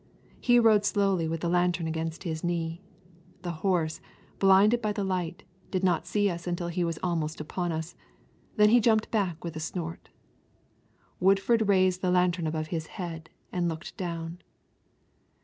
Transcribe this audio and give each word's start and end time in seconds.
He 0.39 0.57
rode 0.57 0.83
slowly 0.83 1.27
with 1.27 1.41
the 1.41 1.47
lantern 1.47 1.85
against 1.85 2.23
his 2.23 2.43
knee. 2.43 2.81
The 3.43 3.51
horse, 3.61 4.01
blinded 4.39 4.81
by 4.81 4.93
the 4.93 5.03
light, 5.03 5.43
did 5.69 5.83
not 5.83 6.07
see 6.07 6.27
us 6.27 6.47
until 6.47 6.69
he 6.69 6.83
was 6.83 6.97
almost 7.03 7.39
upon 7.39 7.71
us. 7.71 7.93
Then 8.55 8.69
he 8.69 8.79
jumped 8.79 9.11
back 9.11 9.43
with 9.43 9.55
a 9.55 9.59
snort. 9.59 10.09
Woodford 11.19 11.67
raised 11.67 12.01
the 12.01 12.09
lantern 12.09 12.47
above 12.47 12.69
his 12.69 12.87
head 12.97 13.29
and 13.51 13.69
looked 13.69 13.95
down. 13.95 14.39